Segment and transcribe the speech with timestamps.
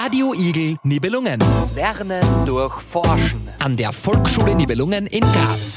[0.00, 1.40] Radio Igel Nibelungen.
[1.74, 3.48] Lernen durch Forschen.
[3.58, 5.74] An der Volksschule Nibelungen in Graz.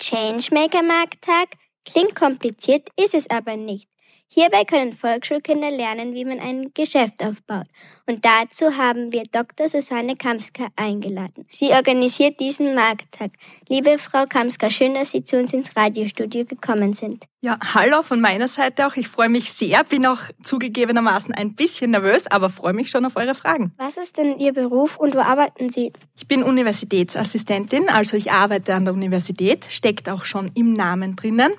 [0.00, 1.46] Changemaker-Markttag
[1.84, 3.88] klingt kompliziert, ist es aber nicht.
[4.32, 7.66] Hierbei können Volksschulkinder lernen, wie man ein Geschäft aufbaut.
[8.06, 9.68] Und dazu haben wir Dr.
[9.68, 11.46] Susanne Kamska eingeladen.
[11.48, 13.32] Sie organisiert diesen Markttag.
[13.68, 17.24] Liebe Frau Kamska, schön, dass Sie zu uns ins Radiostudio gekommen sind.
[17.40, 18.94] Ja, hallo von meiner Seite auch.
[18.94, 23.16] Ich freue mich sehr, bin auch zugegebenermaßen ein bisschen nervös, aber freue mich schon auf
[23.16, 23.72] eure Fragen.
[23.78, 25.92] Was ist denn Ihr Beruf und wo arbeiten Sie?
[26.16, 31.52] Ich bin Universitätsassistentin, also ich arbeite an der Universität, steckt auch schon im Namen drinnen.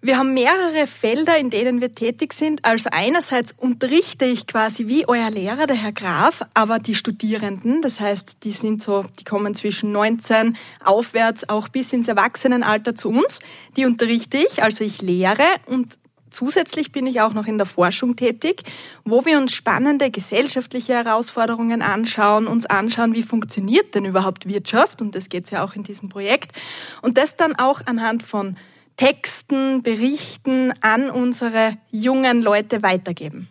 [0.00, 2.64] Wir haben mehrere Felder, in denen wir tätig sind.
[2.64, 7.98] Also einerseits unterrichte ich quasi wie euer Lehrer, der Herr Graf, aber die Studierenden, das
[7.98, 13.40] heißt, die sind so, die kommen zwischen 19 aufwärts auch bis ins Erwachsenenalter zu uns.
[13.76, 15.98] Die unterrichte ich, also ich lehre und
[16.30, 18.62] Zusätzlich bin ich auch noch in der Forschung tätig,
[19.02, 25.14] wo wir uns spannende gesellschaftliche Herausforderungen anschauen, uns anschauen, wie funktioniert denn überhaupt Wirtschaft, und
[25.14, 26.52] das geht ja auch in diesem Projekt,
[27.00, 28.58] und das dann auch anhand von
[28.98, 33.48] Texten, Berichten an unsere jungen Leute weitergeben.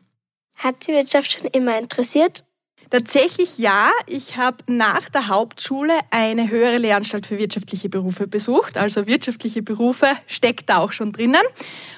[0.56, 2.44] Hat Sie Wirtschaft schon immer interessiert?
[2.90, 3.92] Tatsächlich ja.
[4.08, 8.78] Ich habe nach der Hauptschule eine höhere Lehranstalt für wirtschaftliche Berufe besucht.
[8.78, 11.42] Also wirtschaftliche Berufe steckt da auch schon drinnen.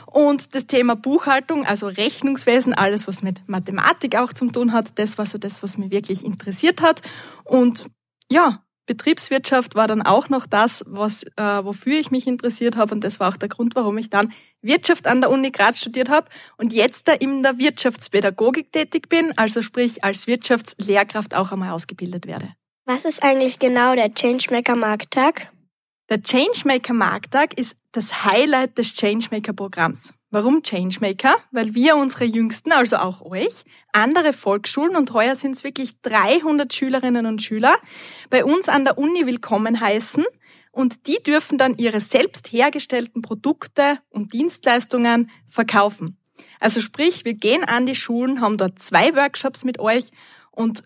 [0.06, 5.18] Und das Thema Buchhaltung, also Rechnungswesen, alles was mit Mathematik auch zu tun hat, das
[5.18, 7.02] war so das, was mich wirklich interessiert hat.
[7.44, 7.86] Und
[8.32, 13.04] ja, Betriebswirtschaft war dann auch noch das, was, äh, wofür ich mich interessiert habe und
[13.04, 16.28] das war auch der Grund, warum ich dann Wirtschaft an der Uni Graz studiert habe
[16.58, 22.26] und jetzt da in der Wirtschaftspädagogik tätig bin, also sprich als Wirtschaftslehrkraft auch einmal ausgebildet
[22.26, 22.50] werde.
[22.86, 25.52] Was ist eigentlich genau der Changemaker Markttag?
[26.10, 30.16] Der Changemaker Markttag ist das Highlight des Changemaker Programms.
[30.32, 31.36] Warum Changemaker?
[31.50, 33.64] Weil wir unsere Jüngsten, also auch euch,
[33.94, 37.74] andere Volksschulen und heuer sind es wirklich 300 Schülerinnen und Schüler,
[38.30, 40.24] bei uns an der Uni willkommen heißen
[40.72, 46.20] und die dürfen dann ihre selbst hergestellten Produkte und Dienstleistungen verkaufen.
[46.60, 50.12] Also sprich, wir gehen an die Schulen, haben dort zwei Workshops mit euch
[50.52, 50.84] und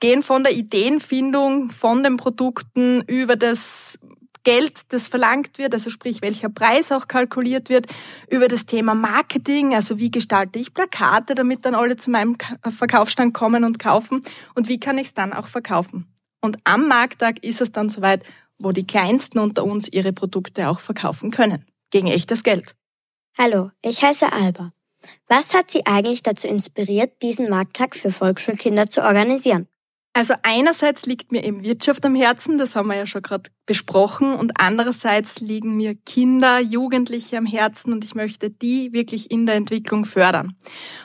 [0.00, 3.98] gehen von der Ideenfindung, von den Produkten über das
[4.44, 7.86] Geld, das verlangt wird, also sprich, welcher Preis auch kalkuliert wird,
[8.28, 12.36] über das Thema Marketing, also wie gestalte ich Plakate, damit dann alle zu meinem
[12.68, 14.22] Verkaufsstand kommen und kaufen
[14.54, 16.12] und wie kann ich es dann auch verkaufen.
[16.40, 18.24] Und am Markttag ist es dann soweit,
[18.58, 21.64] wo die Kleinsten unter uns ihre Produkte auch verkaufen können.
[21.90, 22.74] Gegen echtes Geld.
[23.38, 24.72] Hallo, ich heiße Alba.
[25.28, 29.68] Was hat Sie eigentlich dazu inspiriert, diesen Markttag für Volksschulkinder zu organisieren?
[30.14, 34.34] Also einerseits liegt mir eben Wirtschaft am Herzen, das haben wir ja schon gerade besprochen,
[34.34, 39.54] und andererseits liegen mir Kinder, Jugendliche am Herzen und ich möchte die wirklich in der
[39.54, 40.54] Entwicklung fördern.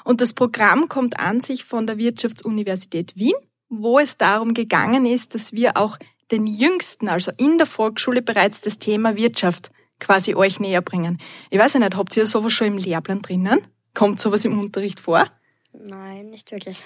[0.03, 3.35] Und das Programm kommt an sich von der Wirtschaftsuniversität Wien,
[3.69, 5.97] wo es darum gegangen ist, dass wir auch
[6.31, 11.17] den Jüngsten, also in der Volksschule bereits das Thema Wirtschaft quasi euch näher bringen.
[11.49, 13.61] Ich weiß ja nicht, habt ihr sowas schon im Lehrplan drinnen?
[13.93, 15.27] Kommt sowas im Unterricht vor?
[15.71, 16.83] Nein, nicht wirklich.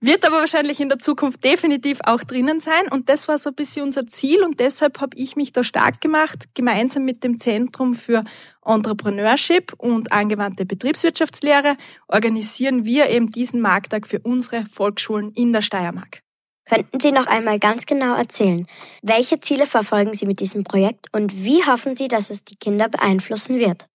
[0.00, 2.88] Wird aber wahrscheinlich in der Zukunft definitiv auch drinnen sein.
[2.90, 4.42] Und das war so ein bisschen unser Ziel.
[4.42, 8.24] Und deshalb habe ich mich da stark gemacht, gemeinsam mit dem Zentrum für
[8.64, 11.76] Entrepreneurship und angewandte Betriebswirtschaftslehre
[12.08, 16.20] organisieren wir eben diesen Markttag für unsere Volksschulen in der Steiermark.
[16.66, 18.66] Könnten Sie noch einmal ganz genau erzählen,
[19.02, 22.88] welche Ziele verfolgen Sie mit diesem Projekt und wie hoffen Sie, dass es die Kinder
[22.88, 23.86] beeinflussen wird?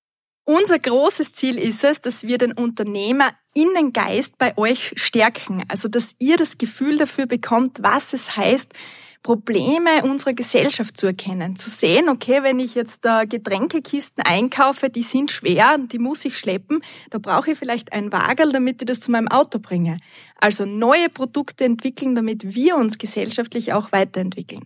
[0.50, 5.64] Unser großes Ziel ist es, dass wir den Unternehmerinnengeist bei euch stärken.
[5.68, 8.74] Also, dass ihr das Gefühl dafür bekommt, was es heißt,
[9.22, 11.56] Probleme unserer Gesellschaft zu erkennen.
[11.56, 16.26] Zu sehen, okay, wenn ich jetzt da Getränkekisten einkaufe, die sind schwer und die muss
[16.26, 16.82] ich schleppen,
[17.12, 19.98] da brauche ich vielleicht ein Wagel, damit ich das zu meinem Auto bringe.
[20.42, 24.66] Also neue Produkte entwickeln, damit wir uns gesellschaftlich auch weiterentwickeln.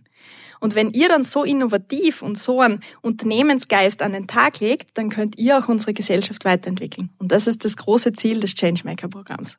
[0.64, 5.10] Und wenn ihr dann so innovativ und so einen Unternehmensgeist an den Tag legt, dann
[5.10, 7.10] könnt ihr auch unsere Gesellschaft weiterentwickeln.
[7.18, 9.58] Und das ist das große Ziel des Changemaker-Programms.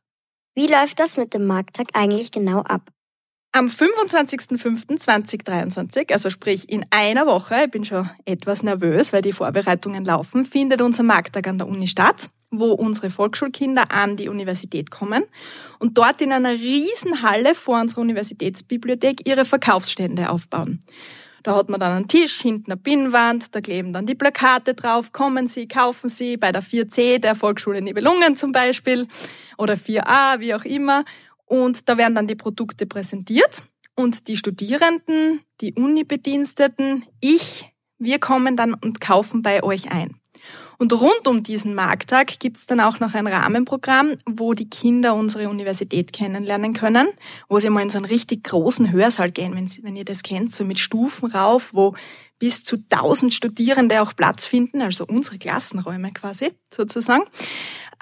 [0.55, 2.89] Wie läuft das mit dem Markttag eigentlich genau ab?
[3.51, 10.03] Am 25.05.2023, also sprich in einer Woche, ich bin schon etwas nervös, weil die Vorbereitungen
[10.03, 15.23] laufen, findet unser Markttag an der Uni statt, wo unsere Volksschulkinder an die Universität kommen
[15.79, 20.79] und dort in einer Riesenhalle vor unserer Universitätsbibliothek ihre Verkaufsstände aufbauen.
[21.45, 25.11] Da hat man dann einen Tisch, hinten eine Pinnwand, da kleben dann die Plakate drauf,
[25.11, 29.07] kommen Sie, kaufen Sie bei der 4C der Volksschule Nibelungen zum Beispiel
[29.59, 31.05] oder 4a, wie auch immer.
[31.45, 33.61] Und da werden dann die Produkte präsentiert
[33.95, 40.19] und die Studierenden, die Uni-Bediensteten, ich, wir kommen dann und kaufen bei euch ein.
[40.77, 45.49] Und rund um diesen Markttag gibt's dann auch noch ein Rahmenprogramm, wo die Kinder unsere
[45.49, 47.07] Universität kennenlernen können,
[47.49, 50.53] wo sie mal in so einen richtig großen Hörsaal gehen, wenn, wenn ihr das kennt,
[50.53, 51.95] so mit Stufen rauf, wo
[52.39, 57.23] bis zu 1000 Studierende auch Platz finden, also unsere Klassenräume quasi sozusagen,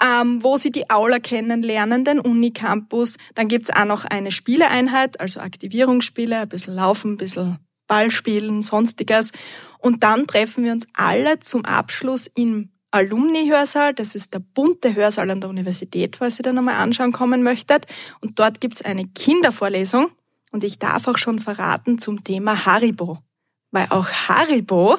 [0.03, 3.17] ähm, wo sie die Aula kennenlernen, den Unicampus.
[3.35, 8.63] Dann gibt's auch noch eine Spieleeinheit, also Aktivierungsspiele, ein bisschen Laufen, ein bisschen Ball spielen,
[8.63, 9.31] sonstiges.
[9.79, 13.93] Und dann treffen wir uns alle zum Abschluss im Alumni-Hörsaal.
[13.93, 17.87] Das ist der bunte Hörsaal an der Universität, falls ihr da nochmal anschauen kommen möchtet.
[18.21, 20.11] Und dort gibt's eine Kindervorlesung.
[20.51, 23.19] Und ich darf auch schon verraten zum Thema Haribo.
[23.71, 24.97] Weil auch Haribo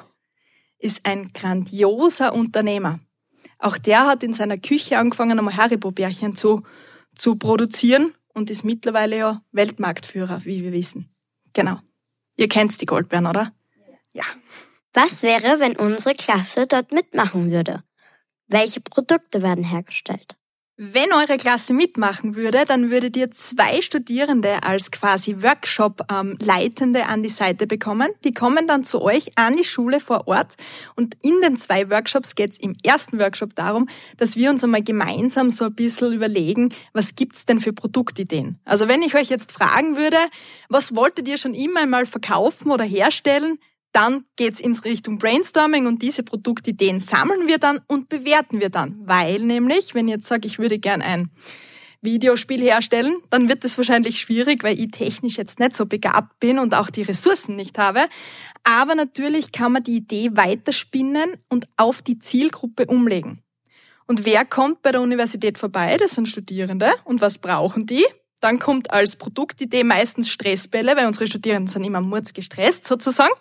[0.79, 2.99] ist ein grandioser Unternehmer.
[3.59, 6.65] Auch der hat in seiner Küche angefangen, einmal Haribo-Bärchen zu,
[7.15, 11.09] zu produzieren und ist mittlerweile ja Weltmarktführer, wie wir wissen.
[11.53, 11.79] Genau.
[12.37, 13.53] Ihr kennt die Goldbeeren, oder?
[14.13, 14.25] Ja.
[14.93, 17.83] Was wäre, wenn unsere Klasse dort mitmachen würde?
[18.47, 20.37] Welche Produkte werden hergestellt?
[20.77, 27.23] Wenn eure Klasse mitmachen würde, dann würdet ihr zwei Studierende als quasi Workshop-Leitende ähm, an
[27.23, 28.09] die Seite bekommen.
[28.25, 30.57] Die kommen dann zu euch an die Schule vor Ort
[30.97, 34.83] und in den zwei Workshops geht es im ersten Workshop darum, dass wir uns einmal
[34.83, 38.59] gemeinsam so ein bisschen überlegen, was gibt's denn für Produktideen.
[38.65, 40.19] Also wenn ich euch jetzt fragen würde,
[40.69, 43.61] was wolltet ihr schon immer einmal verkaufen oder herstellen,
[43.95, 48.97] dann geht's ins Richtung Brainstorming und diese Produktideen sammeln wir dann und bewerten wir dann.
[49.05, 51.31] Weil nämlich, wenn ich jetzt sage, ich würde gern ein
[52.03, 56.59] Videospiel herstellen, dann wird es wahrscheinlich schwierig, weil ich technisch jetzt nicht so begabt bin
[56.59, 58.09] und auch die Ressourcen nicht habe.
[58.65, 63.41] Aber natürlich kann man die Idee weiterspinnen und auf die Zielgruppe umlegen.
[64.07, 65.97] Und wer kommt bei der Universität vorbei?
[65.97, 66.93] Das sind Studierende.
[67.05, 68.05] Und was brauchen die?
[68.41, 73.33] Dann kommt als Produktidee meistens Stressbälle, weil unsere Studierenden sind immer murz gestresst sozusagen.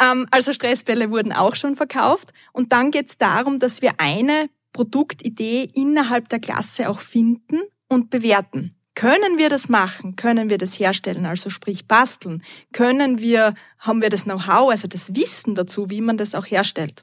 [0.00, 2.32] Ähm, also Stressbälle wurden auch schon verkauft.
[2.52, 8.10] Und dann geht es darum, dass wir eine Produktidee innerhalb der Klasse auch finden und
[8.10, 8.74] bewerten.
[8.94, 10.16] Können wir das machen?
[10.16, 11.24] Können wir das herstellen?
[11.24, 12.42] Also sprich basteln?
[12.72, 17.02] Können wir, haben wir das Know-how, also das Wissen dazu, wie man das auch herstellt?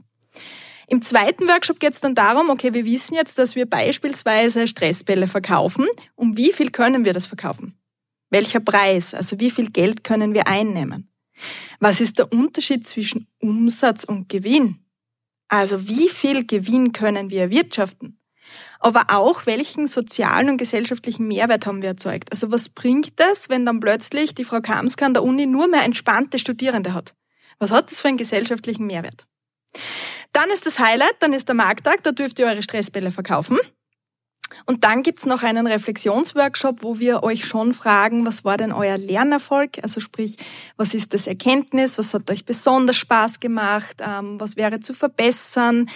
[0.90, 5.28] Im zweiten Workshop geht es dann darum, okay, wir wissen jetzt, dass wir beispielsweise Stressbälle
[5.28, 5.86] verkaufen.
[6.16, 7.78] Um wie viel können wir das verkaufen?
[8.30, 9.14] Welcher Preis?
[9.14, 11.12] Also wie viel Geld können wir einnehmen?
[11.82, 14.80] Was ist der Unterschied zwischen Umsatz und Gewinn?
[15.50, 18.20] Also wie viel Gewinn können wir erwirtschaften?
[18.80, 22.32] Aber auch welchen sozialen und gesellschaftlichen Mehrwert haben wir erzeugt?
[22.32, 25.84] Also was bringt es, wenn dann plötzlich die Frau Kamska an der Uni nur mehr
[25.84, 27.14] entspannte Studierende hat?
[27.60, 29.28] Was hat das für einen gesellschaftlichen Mehrwert?
[30.38, 33.58] Dann ist das Highlight, dann ist der Markttag, da dürft ihr eure Stressbälle verkaufen.
[34.68, 39.00] Und dann gibt's noch einen Reflexionsworkshop, wo wir euch schon fragen, was war denn euer
[39.00, 39.80] Lernerfolg?
[39.82, 40.38] Also sprich,
[40.76, 41.98] was ist das Erkenntnis?
[41.98, 43.96] Was hat euch besonders Spaß gemacht?
[44.00, 45.90] Ähm, was wäre zu verbessern?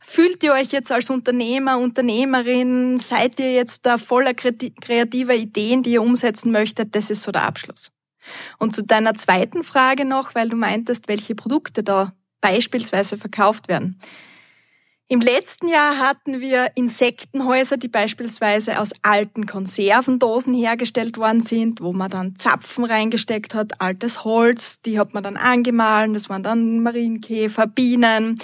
[0.00, 2.98] Fühlt ihr euch jetzt als Unternehmer, Unternehmerin?
[2.98, 6.94] Seid ihr jetzt da voller kreativer Ideen, die ihr umsetzen möchtet?
[6.94, 7.90] Das ist so der Abschluss.
[8.60, 13.98] Und zu deiner zweiten Frage noch, weil du meintest, welche Produkte da beispielsweise verkauft werden.
[15.10, 21.94] Im letzten Jahr hatten wir Insektenhäuser, die beispielsweise aus alten Konservendosen hergestellt worden sind, wo
[21.94, 26.82] man dann Zapfen reingesteckt hat, altes Holz, die hat man dann angemahlen, das waren dann
[26.82, 28.38] Marienkäfer, Bienen.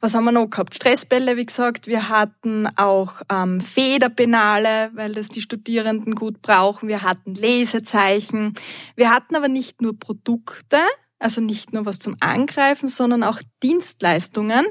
[0.00, 0.74] Was haben wir noch gehabt?
[0.74, 1.86] Stressbälle, wie gesagt.
[1.86, 6.88] Wir hatten auch ähm, Federpenale, weil das die Studierenden gut brauchen.
[6.88, 8.54] Wir hatten Lesezeichen.
[8.96, 10.78] Wir hatten aber nicht nur Produkte,
[11.18, 14.66] also nicht nur was zum Angreifen, sondern auch Dienstleistungen,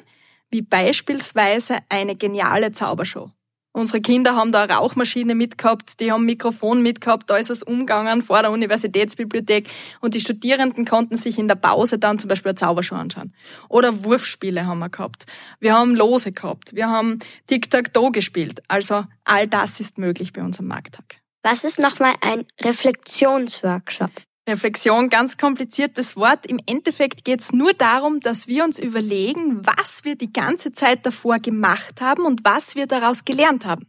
[0.50, 3.32] wie beispielsweise eine geniale Zaubershow.
[3.78, 7.62] Unsere Kinder haben da eine Rauchmaschine mitgehabt, die haben ein Mikrofon mitgehabt, da ist es
[7.62, 9.70] umgegangen vor der Universitätsbibliothek
[10.02, 13.36] und die Studierenden konnten sich in der Pause dann zum Beispiel eine Zaubershow anschauen.
[13.70, 15.28] Oder Wurfspiele haben wir gehabt.
[15.60, 16.74] Wir haben Lose gehabt.
[16.74, 18.64] Wir haben Tic-Tac-Toe gespielt.
[18.68, 21.18] Also all das ist möglich bei unserem Markttag.
[21.44, 24.10] Was ist nochmal ein Reflexionsworkshop?
[24.48, 26.46] Reflexion, ganz kompliziertes Wort.
[26.46, 31.06] Im Endeffekt geht es nur darum, dass wir uns überlegen, was wir die ganze Zeit
[31.06, 33.88] davor gemacht haben und was wir daraus gelernt haben.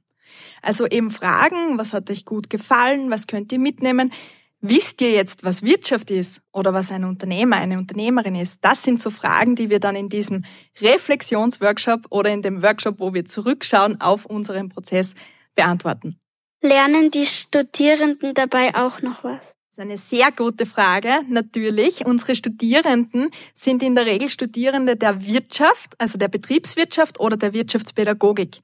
[0.61, 4.13] Also eben fragen, was hat euch gut gefallen, was könnt ihr mitnehmen.
[4.61, 8.59] Wisst ihr jetzt, was Wirtschaft ist oder was ein Unternehmer, eine Unternehmerin ist?
[8.65, 10.45] Das sind so Fragen, die wir dann in diesem
[10.81, 15.15] Reflexionsworkshop oder in dem Workshop, wo wir zurückschauen auf unseren Prozess
[15.55, 16.19] beantworten.
[16.61, 19.55] Lernen die Studierenden dabei auch noch was?
[19.79, 22.05] Ist eine sehr gute Frage, natürlich.
[22.05, 28.59] Unsere Studierenden sind in der Regel Studierende der Wirtschaft, also der Betriebswirtschaft oder der Wirtschaftspädagogik.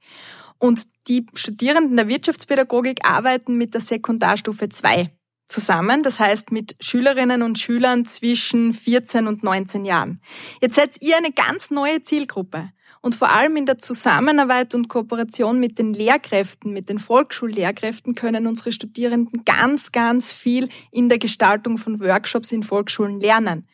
[0.57, 5.09] Und die Studierenden der Wirtschaftspädagogik arbeiten mit der Sekundarstufe 2
[5.47, 10.21] zusammen, das heißt mit Schülerinnen und Schülern zwischen 14 und 19 Jahren.
[10.59, 12.71] Jetzt seid ihr eine ganz neue Zielgruppe.
[13.05, 18.47] Und vor allem in der Zusammenarbeit und Kooperation mit den Lehrkräften, mit den Volksschullehrkräften können
[18.47, 23.67] unsere Studierenden ganz, ganz viel in der Gestaltung von Workshops in Volksschulen lernen.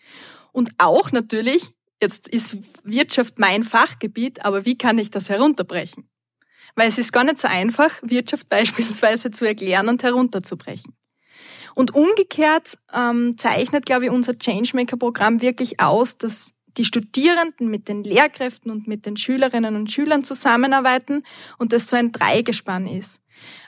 [0.52, 1.70] Und auch natürlich,
[2.02, 6.10] jetzt ist Wirtschaft mein Fachgebiet, aber wie kann ich das herunterbrechen?
[6.76, 10.94] Weil es ist gar nicht so einfach, Wirtschaft beispielsweise zu erklären und herunterzubrechen.
[11.74, 18.04] Und umgekehrt ähm, zeichnet, glaube ich, unser Changemaker-Programm wirklich aus, dass die Studierenden mit den
[18.04, 21.24] Lehrkräften und mit den Schülerinnen und Schülern zusammenarbeiten
[21.58, 23.22] und das so ein Dreigespann ist.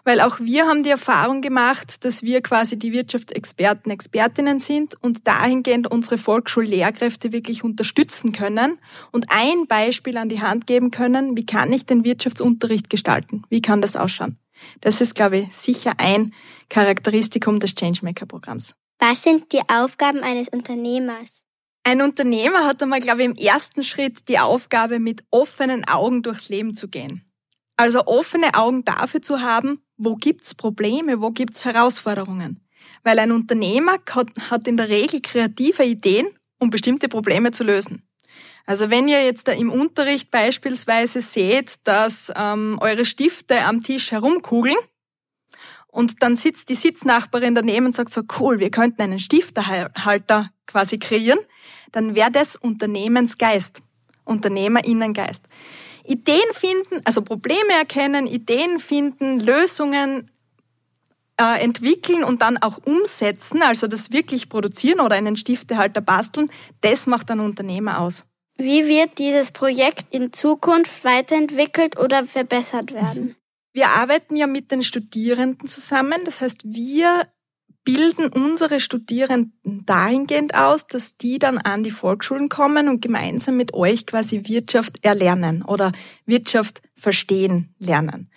[0.03, 5.27] Weil auch wir haben die Erfahrung gemacht, dass wir quasi die Wirtschaftsexperten, Expertinnen sind und
[5.27, 8.77] dahingehend unsere Volksschullehrkräfte wirklich unterstützen können
[9.12, 13.43] und ein Beispiel an die Hand geben können, wie kann ich den Wirtschaftsunterricht gestalten?
[13.50, 14.38] Wie kann das ausschauen?
[14.81, 16.33] Das ist, glaube ich, sicher ein
[16.69, 18.75] Charakteristikum des Changemaker-Programms.
[19.00, 21.42] Was sind die Aufgaben eines Unternehmers?
[21.86, 26.48] Ein Unternehmer hat einmal, glaube ich, im ersten Schritt die Aufgabe, mit offenen Augen durchs
[26.48, 27.25] Leben zu gehen.
[27.75, 32.62] Also offene Augen dafür zu haben, wo gibt's Probleme, wo gibt's Herausforderungen.
[33.04, 36.28] Weil ein Unternehmer hat, in der Regel kreative Ideen,
[36.60, 38.08] um bestimmte Probleme zu lösen.
[38.66, 44.78] Also wenn ihr jetzt im Unterricht beispielsweise seht, dass ähm, eure Stifte am Tisch herumkugeln
[45.93, 50.97] und dann sitzt die Sitznachbarin daneben und sagt so, cool, wir könnten einen Stifterhalter quasi
[50.97, 51.39] kreieren,
[51.91, 53.83] dann wäre das Unternehmensgeist,
[54.25, 55.43] Unternehmerinnengeist.
[56.03, 60.31] Ideen finden, also Probleme erkennen, Ideen finden, Lösungen
[61.39, 66.50] äh, entwickeln und dann auch umsetzen, also das wirklich produzieren oder einen Stiftehalter basteln,
[66.81, 68.25] das macht ein Unternehmer aus.
[68.57, 73.35] Wie wird dieses Projekt in Zukunft weiterentwickelt oder verbessert werden?
[73.74, 76.22] Wir arbeiten ja mit den Studierenden zusammen.
[76.25, 77.27] Das heißt, wir
[77.84, 83.74] bilden unsere Studierenden dahingehend aus, dass die dann an die Volksschulen kommen und gemeinsam mit
[83.74, 85.92] euch quasi Wirtschaft erlernen oder
[86.25, 88.30] Wirtschaft verstehen lernen.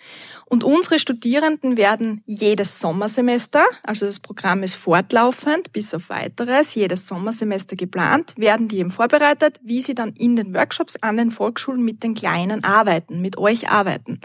[0.49, 7.05] Und unsere Studierenden werden jedes Sommersemester, also das Programm ist fortlaufend bis auf weiteres, jedes
[7.05, 11.83] Sommersemester geplant, werden die eben vorbereitet, wie sie dann in den Workshops an den Volksschulen
[11.83, 14.21] mit den Kleinen arbeiten, mit euch arbeiten.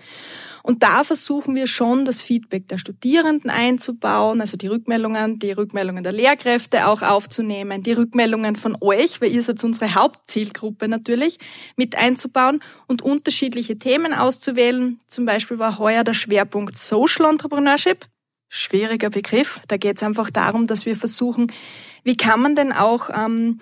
[0.63, 6.05] Und da versuchen wir schon, das Feedback der Studierenden einzubauen, also die Rückmeldungen, die Rückmeldungen
[6.05, 11.39] der Lehrkräfte auch aufzunehmen, die Rückmeldungen von euch, weil ihr seid unsere Hauptzielgruppe natürlich,
[11.77, 14.99] mit einzubauen und unterschiedliche Themen auszuwählen.
[15.09, 18.07] Zum Beispiel war heuer der Schwerpunkt Social Entrepreneurship.
[18.49, 19.61] Schwieriger Begriff.
[19.69, 21.51] Da geht es einfach darum, dass wir versuchen,
[22.05, 23.59] wie kann man denn auch ähm,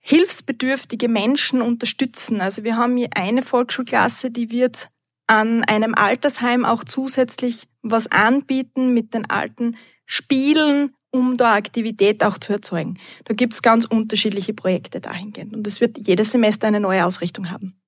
[0.00, 2.40] hilfsbedürftige Menschen unterstützen.
[2.40, 4.88] Also wir haben hier eine Volksschulklasse, die wird
[5.28, 12.38] an einem Altersheim auch zusätzlich was anbieten mit den alten Spielen, um da Aktivität auch
[12.38, 12.98] zu erzeugen.
[13.24, 17.80] Da gibt's ganz unterschiedliche Projekte dahingehend und es wird jedes Semester eine neue Ausrichtung haben.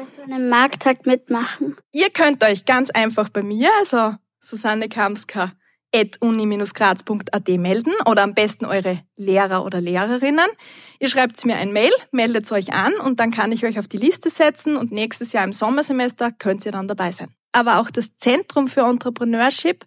[0.00, 1.76] Bei so einem Markttag mitmachen?
[1.92, 5.52] Ihr könnt euch ganz einfach bei mir, also Susanne Kamska,
[6.20, 10.46] uni-graz.at melden oder am besten eure Lehrer oder Lehrerinnen.
[11.00, 13.98] Ihr schreibt mir ein Mail, meldet euch an und dann kann ich euch auf die
[13.98, 17.34] Liste setzen und nächstes Jahr im Sommersemester könnt ihr dann dabei sein.
[17.52, 19.84] Aber auch das Zentrum für Entrepreneurship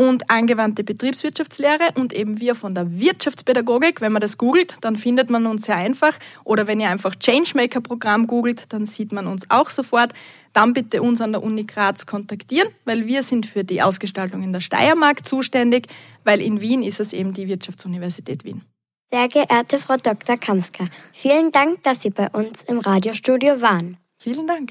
[0.00, 4.00] und angewandte Betriebswirtschaftslehre und eben wir von der Wirtschaftspädagogik.
[4.00, 6.18] Wenn man das googelt, dann findet man uns sehr einfach.
[6.42, 10.14] Oder wenn ihr einfach Changemaker-Programm googelt, dann sieht man uns auch sofort.
[10.54, 14.52] Dann bitte uns an der Uni Graz kontaktieren, weil wir sind für die Ausgestaltung in
[14.54, 15.88] der Steiermark zuständig,
[16.24, 18.62] weil in Wien ist es eben die Wirtschaftsuniversität Wien.
[19.10, 20.38] Sehr geehrte Frau Dr.
[20.38, 23.98] Kamska, vielen Dank, dass Sie bei uns im Radiostudio waren.
[24.16, 24.70] Vielen Dank.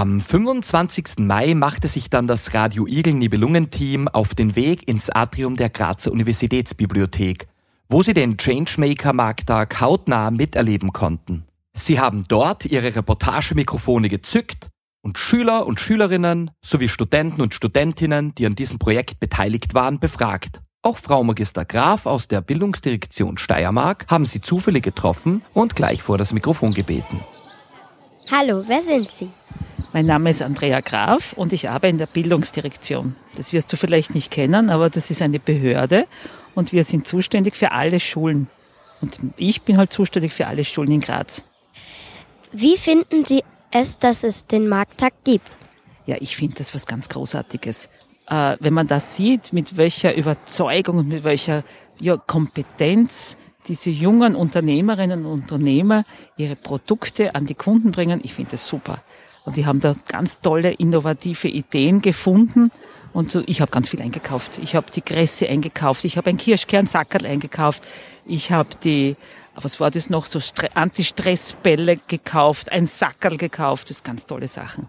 [0.00, 1.18] Am 25.
[1.18, 6.10] Mai machte sich dann das Radio Igel Nibelungen-Team auf den Weg ins Atrium der Grazer
[6.10, 7.46] Universitätsbibliothek,
[7.90, 11.44] wo sie den Changemaker-Markttag hautnah miterleben konnten.
[11.74, 14.70] Sie haben dort ihre Reportagemikrofone gezückt
[15.02, 20.62] und Schüler und Schülerinnen sowie Studenten und Studentinnen, die an diesem Projekt beteiligt waren, befragt.
[20.80, 26.16] Auch Frau Magister Graf aus der Bildungsdirektion Steiermark haben sie zufällig getroffen und gleich vor
[26.16, 27.20] das Mikrofon gebeten.
[28.32, 29.30] Hallo, wer sind Sie?
[29.92, 33.16] Mein Name ist Andrea Graf und ich arbeite in der Bildungsdirektion.
[33.34, 36.06] Das wirst du vielleicht nicht kennen, aber das ist eine Behörde
[36.54, 38.48] und wir sind zuständig für alle Schulen.
[39.00, 41.42] Und ich bin halt zuständig für alle Schulen in Graz.
[42.52, 45.56] Wie finden Sie es, dass es den Markttag gibt?
[46.06, 47.88] Ja, ich finde das was ganz Großartiges.
[48.28, 51.64] Äh, wenn man das sieht, mit welcher Überzeugung und mit welcher
[51.98, 53.36] ja, Kompetenz
[53.68, 56.04] diese jungen Unternehmerinnen und Unternehmer
[56.36, 59.02] ihre Produkte an die Kunden bringen, ich finde das super.
[59.44, 62.70] Und die haben da ganz tolle, innovative Ideen gefunden.
[63.12, 64.58] Und so, ich habe ganz viel eingekauft.
[64.58, 67.86] Ich habe die Kresse eingekauft, ich habe ein Kirschkernsackerl eingekauft,
[68.26, 69.16] ich habe die
[69.54, 70.40] was war das noch, so
[70.74, 74.88] Anti-Stress-Bälle gekauft, ein Sackerl gekauft, das sind ganz tolle Sachen.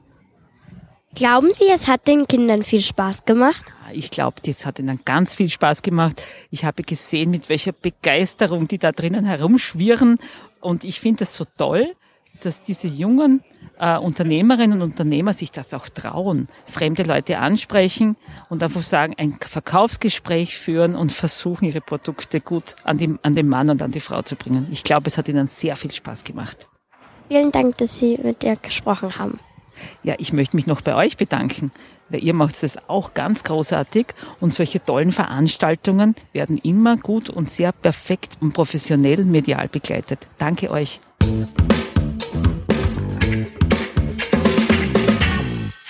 [1.14, 3.74] Glauben Sie, es hat den Kindern viel Spaß gemacht?
[3.92, 6.24] Ich glaube, das hat ihnen ganz viel Spaß gemacht.
[6.52, 10.18] Ich habe gesehen, mit welcher Begeisterung die da drinnen herumschwirren.
[10.62, 11.94] Und ich finde das so toll,
[12.40, 13.44] dass diese jungen
[13.78, 18.16] äh, Unternehmerinnen und Unternehmer sich das auch trauen, fremde Leute ansprechen
[18.50, 23.50] und einfach sagen, ein Verkaufsgespräch führen und versuchen, ihre Produkte gut an, die, an den
[23.50, 24.68] Mann und an die Frau zu bringen.
[24.72, 26.68] Ich glaube, es hat ihnen sehr viel Spaß gemacht.
[27.28, 29.40] Vielen Dank, dass Sie mit dir gesprochen haben.
[30.04, 31.72] Ja, ich möchte mich noch bei euch bedanken,
[32.10, 34.08] weil ihr macht es auch ganz großartig
[34.40, 40.28] und solche tollen Veranstaltungen werden immer gut und sehr perfekt und professionell medial begleitet.
[40.38, 41.00] Danke euch.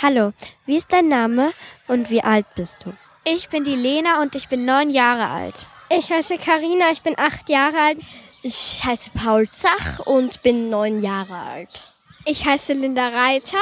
[0.02, 0.34] Hallo,
[0.66, 1.52] wie ist dein Name
[1.88, 2.94] und wie alt bist du?
[3.24, 5.68] Ich bin die Lena und ich bin neun Jahre alt.
[5.90, 8.00] Ich heiße Karina, ich bin acht Jahre alt.
[8.42, 11.91] Ich heiße Paul Zach und bin neun Jahre alt.
[12.24, 13.58] Ich heiße Linda Reiter.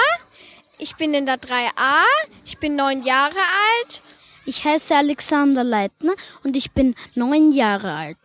[0.78, 2.04] Ich bin in der 3a.
[2.46, 4.02] Ich bin neun Jahre alt.
[4.46, 6.14] Ich heiße Alexander Leitner
[6.44, 8.18] und ich bin neun Jahre alt.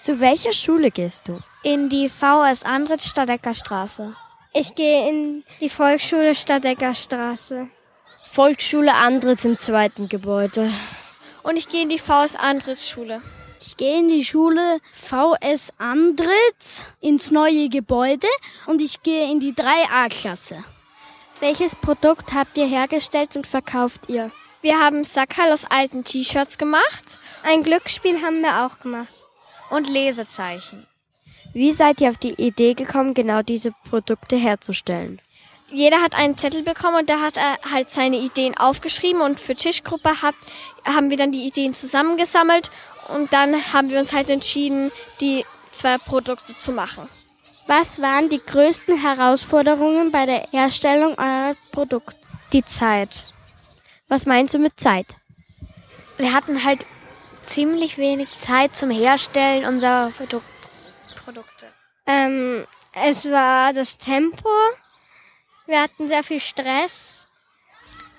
[0.00, 1.40] Zu welcher Schule gehst du?
[1.62, 4.14] In die VS Andritz Stadecker Straße.
[4.54, 7.68] Ich gehe in die Volksschule Stadecker Straße.
[8.24, 10.72] Volksschule Andritz im zweiten Gebäude.
[11.42, 13.20] Und ich gehe in die VS Andritz Schule.
[13.66, 18.26] Ich gehe in die Schule VS Andritz ins neue Gebäude
[18.66, 20.62] und ich gehe in die 3a-Klasse.
[21.40, 24.30] Welches Produkt habt ihr hergestellt und verkauft ihr?
[24.60, 27.18] Wir haben Sackerl aus alten T-Shirts gemacht.
[27.42, 29.26] Ein Glücksspiel haben wir auch gemacht.
[29.70, 30.86] Und Lesezeichen.
[31.54, 35.22] Wie seid ihr auf die Idee gekommen, genau diese Produkte herzustellen?
[35.70, 39.54] Jeder hat einen Zettel bekommen und da hat er halt seine Ideen aufgeschrieben und für
[39.54, 40.34] Tischgruppe hat,
[40.84, 42.70] haben wir dann die Ideen zusammengesammelt
[43.08, 47.08] und dann haben wir uns halt entschieden, die zwei Produkte zu machen.
[47.66, 52.16] Was waren die größten Herausforderungen bei der Herstellung eurer Produkte?
[52.52, 53.26] Die Zeit.
[54.08, 55.16] Was meinst du mit Zeit?
[56.18, 56.86] Wir hatten halt
[57.40, 60.44] ziemlich wenig Zeit zum Herstellen unserer Produkt
[61.24, 61.66] Produkte.
[62.06, 64.48] Ähm, es war das Tempo.
[65.66, 67.26] Wir hatten sehr viel Stress.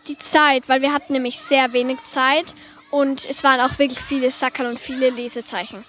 [0.07, 2.55] Die Zeit, weil wir hatten nämlich sehr wenig Zeit
[2.95, 5.83] und es waren auch wirklich viele Sackerl und viele Lesezeichen.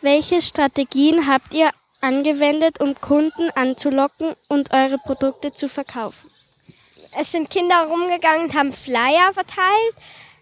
[0.00, 6.30] Welche Strategien habt ihr angewendet, um Kunden anzulocken und eure Produkte zu verkaufen?
[7.18, 9.94] Es sind Kinder rumgegangen und haben Flyer verteilt.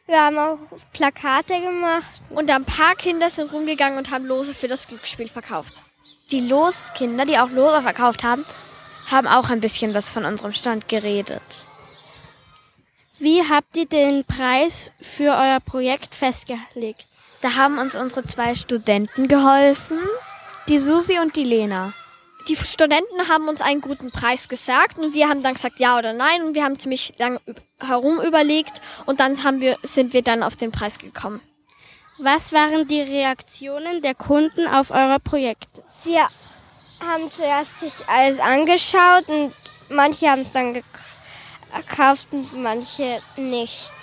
[0.07, 0.59] Wir haben auch
[0.93, 2.21] Plakate gemacht.
[2.29, 5.83] Und ein paar Kinder sind rumgegangen und haben Lose für das Glücksspiel verkauft.
[6.31, 8.45] Die Loskinder, die auch Lose verkauft haben,
[9.11, 11.66] haben auch ein bisschen was von unserem Stand geredet.
[13.19, 17.09] Wie habt ihr den Preis für euer Projekt festgelegt?
[17.41, 19.99] Da haben uns unsere zwei Studenten geholfen,
[20.69, 21.95] die Susi und die Lena.
[22.47, 26.13] Die Studenten haben uns einen guten Preis gesagt und wir haben dann gesagt ja oder
[26.13, 27.41] nein und wir haben ziemlich lang
[27.81, 31.41] herum überlegt und dann haben wir, sind wir dann auf den Preis gekommen.
[32.19, 35.71] Was waren die Reaktionen der Kunden auf euer Projekt?
[36.03, 39.55] Sie haben zuerst sich alles angeschaut und
[39.89, 41.16] manche haben es dann gekauft
[42.31, 43.95] und manche nicht.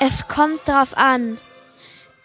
[0.00, 1.38] Es kommt darauf an.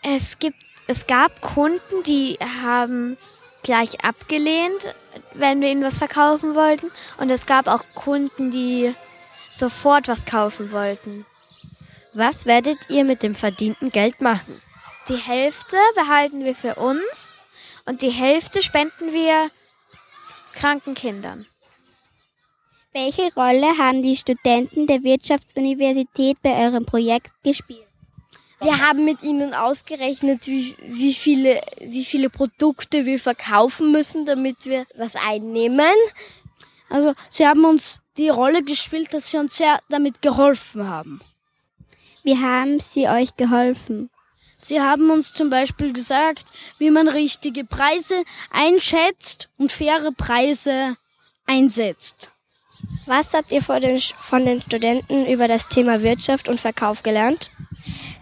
[0.01, 3.17] Es gibt, es gab Kunden, die haben
[3.63, 4.95] gleich abgelehnt,
[5.33, 6.91] wenn wir ihnen was verkaufen wollten.
[7.17, 8.95] Und es gab auch Kunden, die
[9.53, 11.25] sofort was kaufen wollten.
[12.13, 14.61] Was werdet ihr mit dem verdienten Geld machen?
[15.09, 17.33] Die Hälfte behalten wir für uns
[17.85, 19.51] und die Hälfte spenden wir
[20.53, 21.45] kranken Kindern.
[22.93, 27.85] Welche Rolle haben die Studenten der Wirtschaftsuniversität bei eurem Projekt gespielt?
[28.59, 34.65] Wir haben mit ihnen ausgerechnet, wie, wie, viele, wie viele Produkte wir verkaufen müssen, damit
[34.65, 35.93] wir was einnehmen.
[36.89, 41.21] Also sie haben uns die Rolle gespielt, dass sie uns sehr damit geholfen haben.
[42.23, 44.09] Wie haben sie euch geholfen?
[44.57, 46.45] Sie haben uns zum Beispiel gesagt,
[46.79, 50.97] wie man richtige Preise einschätzt und faire Preise
[51.45, 52.31] einsetzt.
[53.05, 57.49] Was habt ihr von den, von den Studenten über das Thema Wirtschaft und Verkauf gelernt?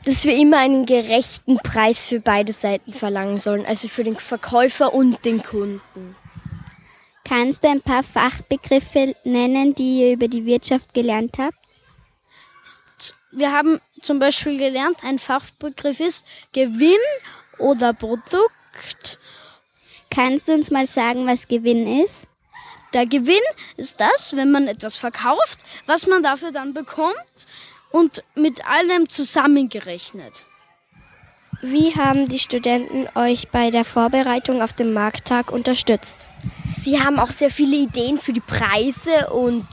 [0.05, 4.93] Dass wir immer einen gerechten Preis für beide Seiten verlangen sollen, also für den Verkäufer
[4.93, 6.15] und den Kunden.
[7.23, 11.57] Kannst du ein paar Fachbegriffe nennen, die ihr über die Wirtschaft gelernt habt?
[13.31, 17.01] Wir haben zum Beispiel gelernt, ein Fachbegriff ist Gewinn
[17.57, 19.17] oder Produkt.
[20.11, 22.27] Kannst du uns mal sagen, was Gewinn ist?
[22.95, 23.43] Der Gewinn
[23.75, 27.13] ist das, wenn man etwas verkauft, was man dafür dann bekommt
[27.91, 30.45] und mit allem zusammengerechnet.
[31.61, 36.29] Wie haben die Studenten euch bei der Vorbereitung auf den Markttag unterstützt?
[36.77, 39.67] Sie haben auch sehr viele Ideen für die Preise und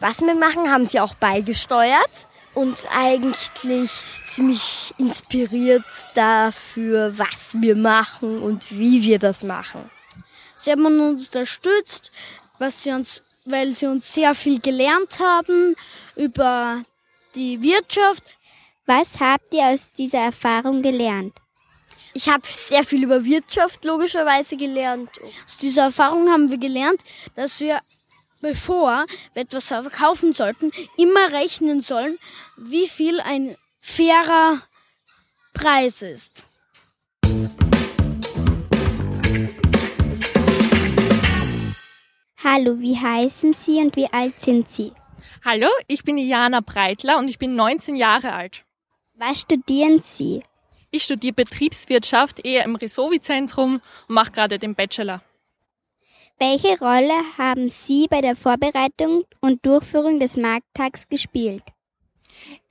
[0.00, 3.90] was wir machen, haben sie auch beigesteuert und eigentlich
[4.28, 5.84] ziemlich inspiriert
[6.14, 9.90] dafür, was wir machen und wie wir das machen.
[10.54, 12.10] Sie haben uns unterstützt,
[12.58, 15.74] was sie uns, weil sie uns sehr viel gelernt haben
[16.14, 16.82] über
[17.34, 18.24] die Wirtschaft.
[18.86, 21.34] Was habt ihr aus dieser Erfahrung gelernt?
[22.14, 25.10] Ich habe sehr viel über Wirtschaft logischerweise gelernt.
[25.44, 27.02] Aus dieser Erfahrung haben wir gelernt,
[27.34, 27.80] dass wir,
[28.40, 32.18] bevor wir etwas verkaufen sollten, immer rechnen sollen,
[32.56, 34.62] wie viel ein fairer
[35.52, 36.48] Preis ist.
[42.44, 44.92] Hallo, wie heißen Sie und wie alt sind Sie?
[45.42, 48.64] Hallo, ich bin Jana Breitler und ich bin 19 Jahre alt.
[49.14, 50.42] Was studieren Sie?
[50.90, 55.22] Ich studiere Betriebswirtschaft eher im Resovi-Zentrum und mache gerade den Bachelor.
[56.38, 61.62] Welche Rolle haben Sie bei der Vorbereitung und Durchführung des Markttags gespielt?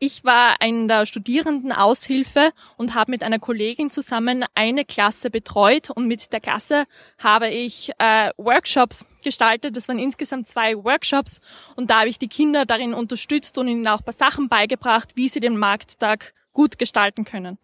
[0.07, 6.05] Ich war in der Studierendenaushilfe und habe mit einer Kollegin zusammen eine Klasse betreut und
[6.05, 6.85] mit der Klasse
[7.17, 9.75] habe ich äh, Workshops gestaltet.
[9.75, 11.39] Das waren insgesamt zwei Workshops
[11.75, 15.09] und da habe ich die Kinder darin unterstützt und ihnen auch ein paar Sachen beigebracht,
[15.15, 17.57] wie sie den Markttag gut gestalten können.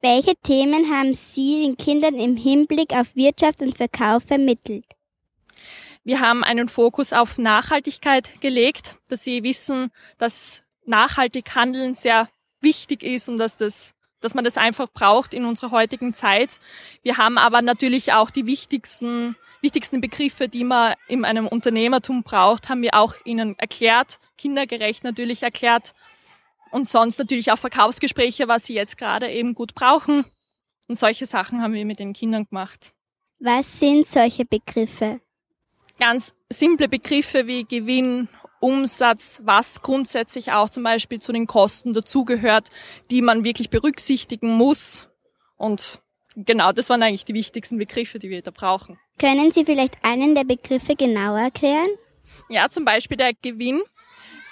[0.00, 4.86] Welche Themen haben Sie den Kindern im Hinblick auf Wirtschaft und Verkauf vermittelt?
[6.02, 12.28] Wir haben einen Fokus auf Nachhaltigkeit gelegt, dass sie wissen, dass nachhaltig handeln sehr
[12.60, 16.58] wichtig ist und dass das dass man das einfach braucht in unserer heutigen Zeit.
[17.02, 22.68] Wir haben aber natürlich auch die wichtigsten, wichtigsten Begriffe, die man in einem Unternehmertum braucht,
[22.68, 25.92] haben wir auch ihnen erklärt, kindergerecht natürlich erklärt
[26.70, 30.24] und sonst natürlich auch Verkaufsgespräche, was sie jetzt gerade eben gut brauchen.
[30.88, 32.94] Und solche Sachen haben wir mit den Kindern gemacht.
[33.38, 35.20] Was sind solche Begriffe?
[35.98, 38.28] Ganz simple Begriffe wie Gewinn,
[38.60, 42.68] Umsatz, was grundsätzlich auch zum Beispiel zu den Kosten dazugehört,
[43.10, 45.08] die man wirklich berücksichtigen muss.
[45.56, 46.00] Und
[46.36, 48.98] genau, das waren eigentlich die wichtigsten Begriffe, die wir da brauchen.
[49.18, 51.88] Können Sie vielleicht einen der Begriffe genauer erklären?
[52.48, 53.80] Ja, zum Beispiel der Gewinn.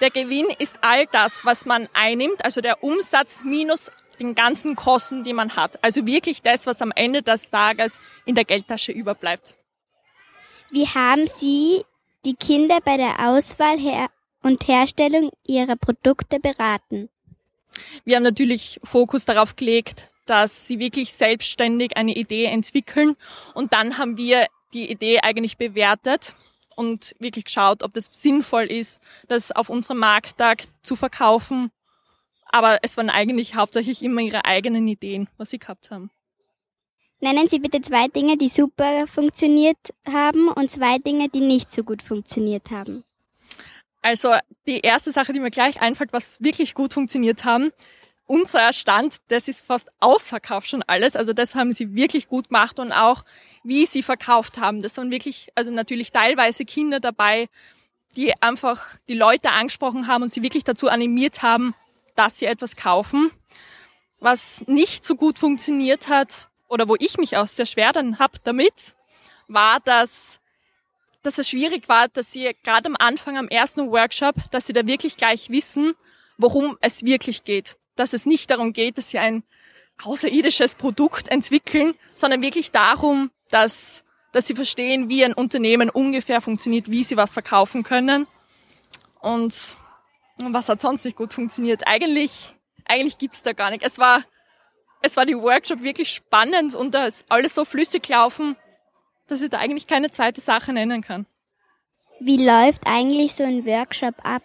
[0.00, 5.22] Der Gewinn ist all das, was man einnimmt, also der Umsatz minus den ganzen Kosten,
[5.22, 5.82] die man hat.
[5.82, 9.56] Also wirklich das, was am Ende des Tages in der Geldtasche überbleibt.
[10.70, 11.84] Wie haben Sie
[12.26, 14.08] die Kinder bei der Auswahl her
[14.42, 17.08] und Herstellung ihrer Produkte beraten?
[18.04, 23.14] Wir haben natürlich Fokus darauf gelegt, dass sie wirklich selbstständig eine Idee entwickeln
[23.54, 26.36] und dann haben wir die Idee eigentlich bewertet
[26.74, 31.70] und wirklich geschaut, ob das sinnvoll ist, das auf unserem Markttag zu verkaufen.
[32.46, 36.10] Aber es waren eigentlich hauptsächlich immer ihre eigenen Ideen, was sie gehabt haben.
[37.26, 39.76] Nennen Sie bitte zwei Dinge, die super funktioniert
[40.08, 43.02] haben und zwei Dinge, die nicht so gut funktioniert haben.
[44.00, 44.32] Also
[44.68, 47.72] die erste Sache, die mir gleich einfällt, was wirklich gut funktioniert haben,
[48.26, 51.16] unser Stand, das ist fast ausverkauft schon alles.
[51.16, 53.24] Also das haben sie wirklich gut gemacht und auch
[53.64, 54.80] wie sie verkauft haben.
[54.80, 57.48] Das waren wirklich, also natürlich teilweise Kinder dabei,
[58.14, 61.74] die einfach die Leute angesprochen haben und sie wirklich dazu animiert haben,
[62.14, 63.32] dass sie etwas kaufen.
[64.20, 68.42] Was nicht so gut funktioniert hat, oder wo ich mich auch sehr schwer dann hab
[68.44, 68.96] damit,
[69.48, 70.40] war, dass,
[71.22, 74.86] dass es schwierig war, dass sie gerade am Anfang, am ersten Workshop, dass sie da
[74.86, 75.94] wirklich gleich wissen,
[76.38, 77.76] worum es wirklich geht.
[77.94, 79.42] Dass es nicht darum geht, dass sie ein
[80.02, 86.90] außerirdisches Produkt entwickeln, sondern wirklich darum, dass, dass sie verstehen, wie ein Unternehmen ungefähr funktioniert,
[86.90, 88.26] wie sie was verkaufen können.
[89.20, 89.76] Und
[90.38, 91.86] was hat sonst nicht gut funktioniert?
[91.86, 93.82] Eigentlich, eigentlich gibt's da gar nicht.
[93.82, 94.22] Es war,
[95.02, 98.56] es war die Workshop wirklich spannend und da ist alles so flüssig gelaufen,
[99.26, 101.26] dass ich da eigentlich keine zweite Sache nennen kann.
[102.20, 104.42] Wie läuft eigentlich so ein Workshop ab?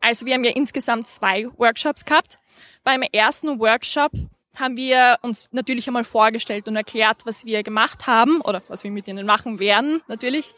[0.00, 2.38] Also wir haben ja insgesamt zwei Workshops gehabt.
[2.84, 4.12] Beim ersten Workshop
[4.56, 8.90] haben wir uns natürlich einmal vorgestellt und erklärt, was wir gemacht haben oder was wir
[8.90, 10.54] mit ihnen machen werden, natürlich.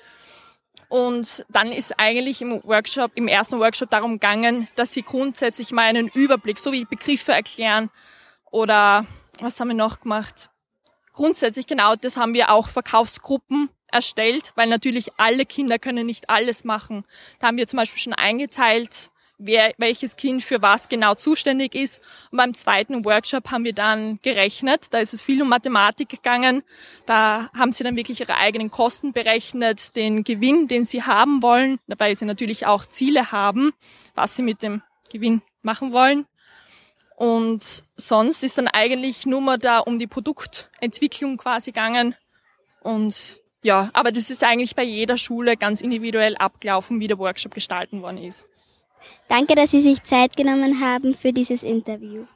[0.89, 5.85] Und dann ist eigentlich im Workshop, im ersten Workshop darum gegangen, dass sie grundsätzlich mal
[5.85, 7.91] einen Überblick, so wie Begriffe erklären,
[8.57, 9.05] oder
[9.41, 10.49] was haben wir noch gemacht?
[11.13, 16.65] Grundsätzlich genau, das haben wir auch Verkaufsgruppen erstellt, weil natürlich alle Kinder können nicht alles
[16.65, 17.05] machen.
[17.39, 22.01] Da haben wir zum Beispiel schon eingeteilt, wer, welches Kind für was genau zuständig ist.
[22.31, 24.87] Und beim zweiten Workshop haben wir dann gerechnet.
[24.91, 26.63] Da ist es viel um Mathematik gegangen.
[27.05, 31.79] Da haben sie dann wirklich ihre eigenen Kosten berechnet, den Gewinn, den sie haben wollen.
[31.89, 33.73] Dabei sie natürlich auch Ziele haben,
[34.15, 34.81] was sie mit dem
[35.13, 36.25] Gewinn machen wollen.
[37.17, 42.15] Und sonst ist dann eigentlich nur mal da um die Produktentwicklung quasi gegangen.
[42.83, 47.55] Und ja, aber das ist eigentlich bei jeder Schule ganz individuell abgelaufen, wie der Workshop
[47.55, 48.49] gestalten worden ist.
[49.29, 52.27] Danke, dass Sie sich Zeit genommen haben für dieses Interview.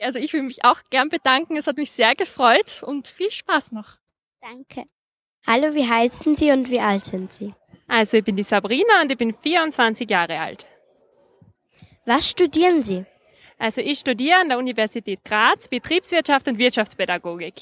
[0.00, 1.56] Also ich will mich auch gern bedanken.
[1.56, 3.96] Es hat mich sehr gefreut und viel Spaß noch.
[4.40, 4.84] Danke.
[5.46, 7.54] Hallo, wie heißen Sie und wie alt sind Sie?
[7.86, 10.66] Also ich bin die Sabrina und ich bin 24 Jahre alt.
[12.04, 13.06] Was studieren Sie?
[13.58, 17.54] Also ich studiere an der Universität Graz Betriebswirtschaft und Wirtschaftspädagogik.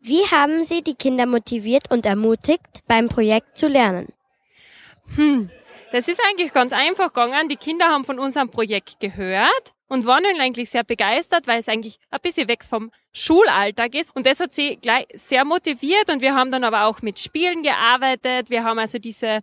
[0.00, 4.12] Wie haben Sie die Kinder motiviert und ermutigt, beim Projekt zu lernen?
[5.16, 5.48] Hm,
[5.92, 7.48] das ist eigentlich ganz einfach gegangen.
[7.48, 11.98] Die Kinder haben von unserem Projekt gehört und waren eigentlich sehr begeistert, weil es eigentlich
[12.10, 14.14] ein bisschen weg vom Schulalltag ist.
[14.14, 17.62] Und das hat sie gleich sehr motiviert und wir haben dann aber auch mit Spielen
[17.62, 18.50] gearbeitet.
[18.50, 19.40] Wir haben also diese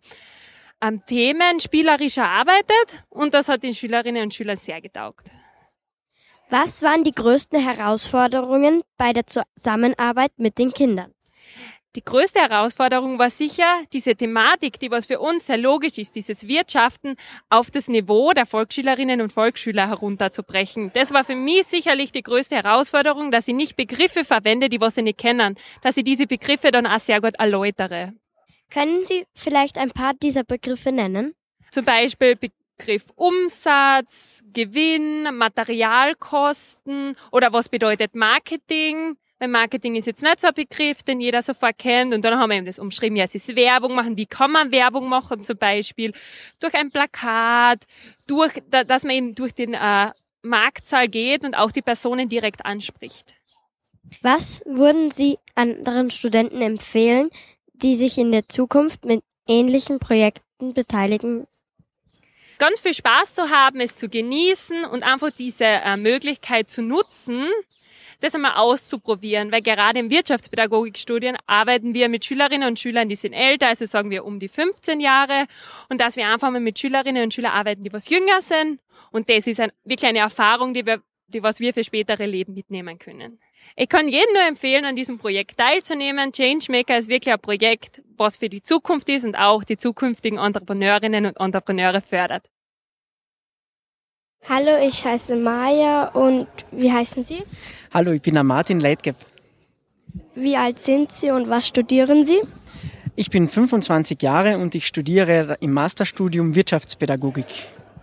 [0.82, 5.32] ähm, Themen spielerisch erarbeitet und das hat den Schülerinnen und Schülern sehr getaugt.
[6.54, 11.14] Was waren die größten Herausforderungen bei der Zusammenarbeit mit den Kindern?
[11.96, 16.50] Die größte Herausforderung war sicher diese Thematik, die was für uns sehr logisch ist, dieses
[16.50, 17.16] Wirtschaften
[17.50, 20.92] auf das Niveau der Volksschülerinnen und Volksschüler herunterzubrechen.
[20.94, 24.96] Das war für mich sicherlich die größte Herausforderung, dass ich nicht Begriffe verwende, die was
[24.96, 28.12] sie nicht kennen, dass ich diese Begriffe dann auch sehr gut erläutere.
[28.70, 31.34] Können Sie vielleicht ein paar dieser Begriffe nennen?
[31.72, 32.36] Zum Beispiel
[32.82, 39.18] Begriff Umsatz, Gewinn, Materialkosten oder was bedeutet Marketing?
[39.38, 42.12] Weil Marketing ist jetzt nicht so ein Begriff, den jeder sofort kennt.
[42.12, 44.18] Und dann haben wir eben das umschrieben, ja, es ist Werbung machen.
[44.18, 45.42] Wie kann man Werbung machen?
[45.42, 46.12] Zum Beispiel
[46.60, 47.86] durch ein Plakat,
[48.26, 53.36] durch, dass man eben durch den äh, Marktsaal geht und auch die Personen direkt anspricht.
[54.24, 57.30] Was würden Sie anderen Studenten empfehlen,
[57.74, 61.46] die sich in der Zukunft mit ähnlichen Projekten beteiligen
[62.62, 67.48] ganz viel Spaß zu haben, es zu genießen und einfach diese äh, Möglichkeit zu nutzen,
[68.20, 73.34] das einmal auszuprobieren, weil gerade im Wirtschaftspädagogikstudien arbeiten wir mit Schülerinnen und Schülern, die sind
[73.34, 75.48] älter, also sagen wir um die 15 Jahre.
[75.90, 78.80] Und dass wir einfach mal mit Schülerinnen und Schülern arbeiten, die was jünger sind.
[79.12, 82.54] Und das ist ein, wirklich eine Erfahrung, die wir, die was wir für spätere Leben
[82.54, 83.40] mitnehmen können.
[83.76, 86.32] Ich kann jedem nur empfehlen, an diesem Projekt teilzunehmen.
[86.32, 91.26] Changemaker ist wirklich ein Projekt, was für die Zukunft ist und auch die zukünftigen Entrepreneurinnen
[91.26, 92.50] und Entrepreneure fördert.
[94.50, 97.44] Hallo, ich heiße Maja und wie heißen Sie?
[97.94, 99.16] Hallo, ich bin der Martin Leitgeb.
[100.36, 102.42] Wie alt sind Sie und was studieren Sie?
[103.16, 107.46] Ich bin 25 Jahre und ich studiere im Masterstudium Wirtschaftspädagogik.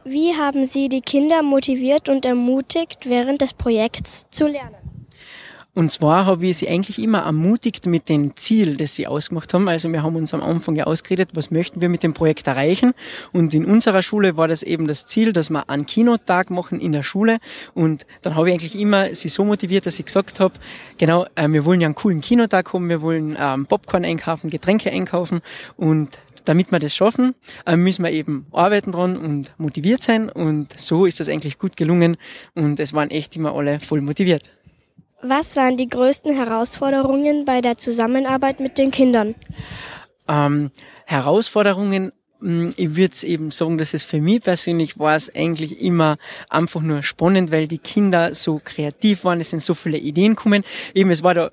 [0.04, 4.87] Wie haben Sie die Kinder motiviert und ermutigt, während des Projekts zu lernen?
[5.78, 9.68] Und zwar habe ich sie eigentlich immer ermutigt mit dem Ziel, das sie ausgemacht haben.
[9.68, 12.94] Also wir haben uns am Anfang ja ausgeredet, was möchten wir mit dem Projekt erreichen.
[13.32, 16.90] Und in unserer Schule war das eben das Ziel, dass wir einen Kinotag machen in
[16.90, 17.38] der Schule.
[17.74, 20.54] Und dann habe ich eigentlich immer sie so motiviert, dass ich gesagt habe,
[20.96, 24.90] genau, äh, wir wollen ja einen coolen Kinotag haben, wir wollen ähm, Popcorn einkaufen, Getränke
[24.90, 25.42] einkaufen
[25.76, 27.36] und damit wir das schaffen,
[27.66, 30.28] äh, müssen wir eben arbeiten dran und motiviert sein.
[30.28, 32.16] Und so ist das eigentlich gut gelungen.
[32.56, 34.50] Und es waren echt immer alle voll motiviert.
[35.22, 39.34] Was waren die größten Herausforderungen bei der Zusammenarbeit mit den Kindern?
[40.28, 40.70] Ähm,
[41.06, 46.18] Herausforderungen hm, ich würde eben sagen, dass es für mich persönlich war es eigentlich immer
[46.48, 50.62] einfach nur spannend, weil die Kinder so kreativ waren, es sind so viele Ideen gekommen.
[50.94, 51.50] Eben, es war da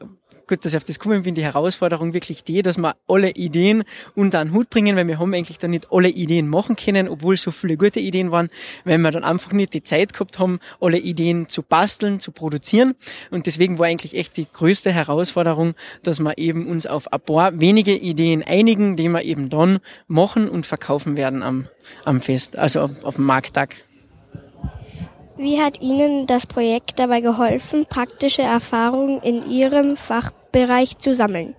[0.47, 3.83] gut, dass ich auf das gekommen bin, die Herausforderung wirklich die, dass wir alle Ideen
[4.15, 7.37] unter einen Hut bringen, weil wir haben eigentlich da nicht alle Ideen machen können, obwohl
[7.37, 8.49] so viele gute Ideen waren,
[8.83, 12.95] weil wir dann einfach nicht die Zeit gehabt haben, alle Ideen zu basteln, zu produzieren.
[13.31, 17.59] Und deswegen war eigentlich echt die größte Herausforderung, dass wir eben uns auf ein paar
[17.59, 21.67] wenige Ideen einigen, die wir eben dann machen und verkaufen werden am,
[22.03, 23.75] am Fest, also auf, auf dem Markttag.
[25.37, 31.55] Wie hat Ihnen das Projekt dabei geholfen, praktische Erfahrungen in Ihrem Fachbereich zu sammeln?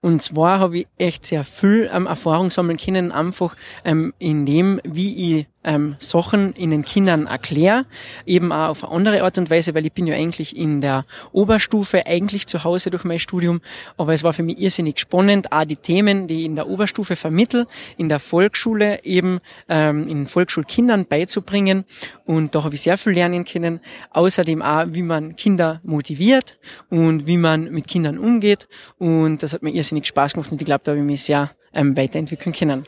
[0.00, 4.80] Und zwar habe ich echt sehr viel ähm, Erfahrung sammeln können, einfach ähm, in dem,
[4.84, 7.86] wie ich ähm, Sachen in den Kindern erkläre,
[8.26, 11.04] eben auch auf eine andere Art und Weise, weil ich bin ja eigentlich in der
[11.32, 13.60] Oberstufe eigentlich zu Hause durch mein Studium,
[13.96, 17.16] aber es war für mich irrsinnig spannend, auch die Themen, die ich in der Oberstufe
[17.16, 21.84] vermittel, in der Volksschule eben ähm, in Volksschulkindern beizubringen.
[22.24, 26.58] Und da habe ich sehr viel lernen können, außerdem auch, wie man Kinder motiviert
[26.90, 28.68] und wie man mit Kindern umgeht.
[28.98, 31.50] Und das hat mir irrsinnig Spaß gemacht und ich glaube, da habe ich mich sehr
[31.72, 32.84] ähm, weiterentwickeln können.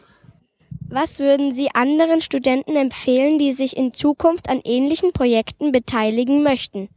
[0.88, 6.88] Was würden Sie anderen Studenten empfehlen, die sich in Zukunft an ähnlichen Projekten beteiligen möchten?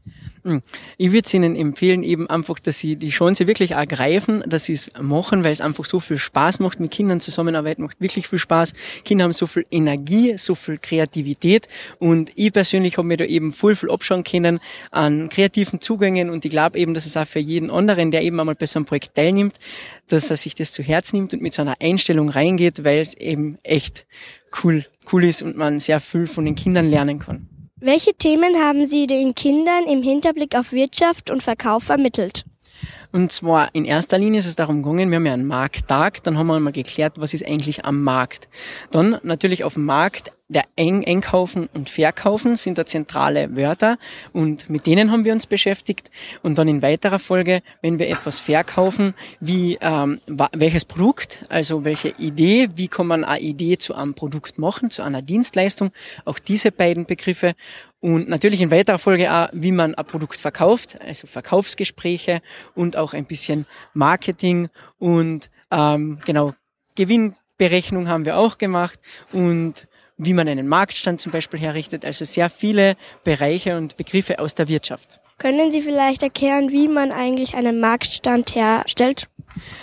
[0.50, 0.64] Hm.
[0.98, 4.92] Ich würde Ihnen empfehlen, eben einfach, dass Sie die Chance wirklich ergreifen, dass Sie es
[5.00, 6.80] machen, weil es einfach so viel Spaß macht.
[6.80, 8.74] Mit Kindern zusammenarbeiten macht wirklich viel Spaß.
[9.06, 11.68] Kinder haben so viel Energie, so viel Kreativität
[12.00, 14.60] und ich persönlich habe mir da eben voll viel abschauen können
[14.90, 18.40] an kreativen Zugängen und ich glaube eben, dass es auch für jeden anderen, der eben
[18.40, 19.60] einmal bei so einem Projekt teilnimmt,
[20.08, 23.14] dass er sich das zu Herz nimmt und mit so einer Einstellung reingeht, weil es
[23.14, 24.08] eben echt
[24.64, 24.84] cool,
[25.14, 27.48] cool ist und man sehr viel von den Kindern lernen kann.
[27.82, 32.44] Welche Themen haben Sie den Kindern im Hinterblick auf Wirtschaft und Verkauf vermittelt?
[33.12, 36.38] Und zwar in erster Linie ist es darum gegangen, wir haben ja einen Markttag, dann
[36.38, 38.48] haben wir mal geklärt, was ist eigentlich am Markt.
[38.92, 43.98] Dann natürlich auf dem Markt der Eng Einkaufen und Verkaufen sind da zentrale Wörter
[44.34, 46.10] und mit denen haben wir uns beschäftigt.
[46.42, 50.20] Und dann in weiterer Folge, wenn wir etwas verkaufen, wie ähm,
[50.52, 55.04] welches Produkt, also welche Idee, wie kann man eine Idee zu einem Produkt machen, zu
[55.04, 55.92] einer Dienstleistung,
[56.26, 57.54] auch diese beiden Begriffe.
[58.02, 62.42] Und natürlich in weiterer Folge auch, wie man ein Produkt verkauft, also Verkaufsgespräche
[62.74, 66.54] und auch ein bisschen Marketing und ähm, genau
[66.96, 69.00] Gewinnberechnung haben wir auch gemacht
[69.32, 74.54] und wie man einen Marktstand zum Beispiel herrichtet, also sehr viele Bereiche und Begriffe aus
[74.54, 75.20] der Wirtschaft.
[75.38, 79.30] Können Sie vielleicht erklären, wie man eigentlich einen Marktstand herstellt?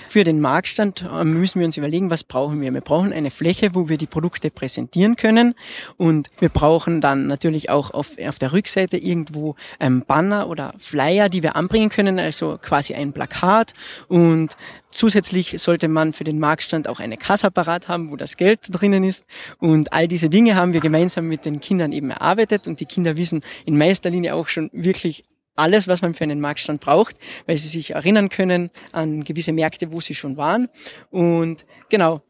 [0.08, 2.72] Für den Marktstand äh, müssen wir uns überlegen, was brauchen wir.
[2.72, 5.54] Wir brauchen eine Fläche, wo wir die Produkte präsentieren können
[5.96, 11.28] und wir brauchen dann natürlich auch auf, auf der Rückseite irgendwo ein Banner oder Flyer,
[11.28, 13.72] die wir anbringen können, also quasi ein Plakat
[14.08, 14.56] und
[14.96, 19.26] Zusätzlich sollte man für den Marktstand auch eine Kassaparat haben, wo das Geld drinnen ist.
[19.58, 22.66] Und all diese Dinge haben wir gemeinsam mit den Kindern eben erarbeitet.
[22.66, 25.24] Und die Kinder wissen in meister Linie auch schon wirklich
[25.56, 27.16] alles, was man für einen Marktstand braucht,
[27.46, 30.68] weil sie sich erinnern können an gewisse Märkte, wo sie schon waren.
[31.10, 32.22] Und genau,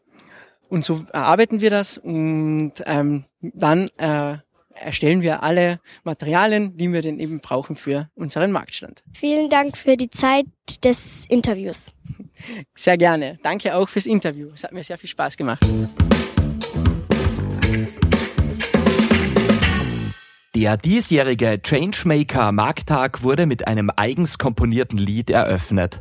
[0.69, 4.39] und so erarbeiten wir das und ähm, dann äh,
[4.75, 9.03] erstellen wir alle Materialien, die wir denn eben brauchen für unseren Marktstand.
[9.15, 10.47] Vielen Dank für die Zeit
[10.85, 11.93] des Interviews.
[12.75, 13.39] Sehr gerne.
[13.43, 14.51] Danke auch fürs Interview.
[14.55, 15.65] Es hat mir sehr viel Spaß gemacht.
[20.57, 26.01] Der diesjährige Changemaker Markttag wurde mit einem eigens komponierten Lied eröffnet.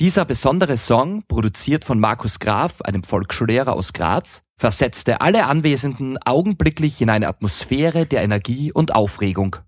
[0.00, 7.00] Dieser besondere Song, produziert von Markus Graf, einem Volksschullehrer aus Graz, versetzte alle Anwesenden augenblicklich
[7.02, 9.58] in eine Atmosphäre der Energie und Aufregung.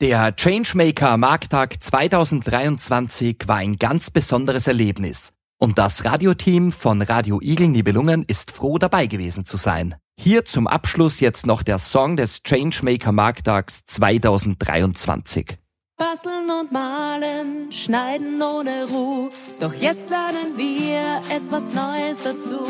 [0.00, 7.66] Der Changemaker Markttag 2023 war ein ganz besonderes Erlebnis und das Radioteam von Radio Igel
[7.66, 9.96] Nibelungen ist froh dabei gewesen zu sein.
[10.18, 15.58] Hier zum Abschluss jetzt noch der Song des Changemaker Marktags 2023.
[15.96, 19.30] Basteln und malen, schneiden ohne Ruhe.
[19.60, 22.64] Doch jetzt lernen wir etwas Neues dazu.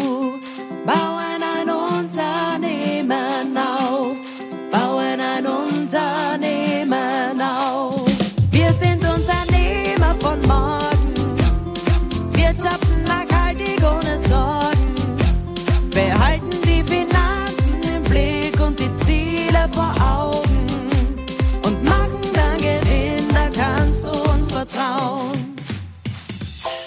[0.85, 4.17] Bauen ein Unternehmen auf.
[4.71, 6.74] Bauen ein Unternehmen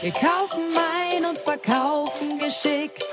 [0.08, 3.04] Wir kaufen ein und verkaufen geschickt.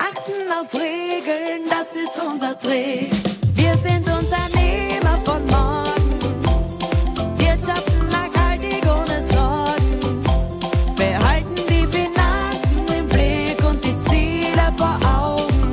[0.00, 3.12] Achten auf Regeln, das ist unser Trick.
[3.54, 7.38] Wir sind Unternehmer von morgen.
[7.38, 10.24] Wirtschaften nachhaltig ohne Sorgen.
[10.96, 15.70] Behalten die Finanzen im Blick und die Ziele vor Augen.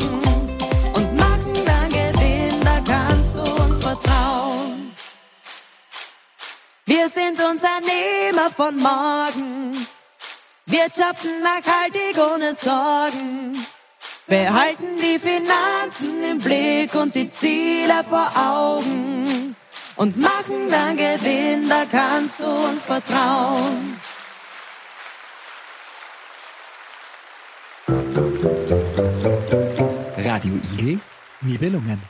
[0.94, 4.94] Und machen dann Gewinn, da kannst du uns vertrauen.
[6.86, 9.53] Wir sind Unternehmer von morgen.
[10.74, 13.56] Wirtschaften nachhaltig ohne Sorgen.
[14.26, 19.56] Behalten die Finanzen im Blick und die Ziele vor Augen.
[19.98, 24.00] Und machen dann Gewinn, da kannst du uns vertrauen.
[30.18, 31.00] Radio Igel,
[31.42, 32.02] Nibelungen.